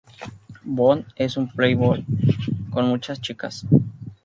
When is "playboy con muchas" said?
1.49-3.21